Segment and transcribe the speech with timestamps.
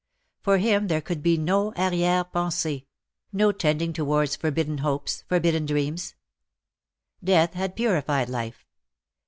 [0.41, 2.87] For him there could be no arriere pensee—
[3.31, 6.15] no tending towards forbidden hopes, forbidden dreams.
[7.23, 8.65] Death had purified life.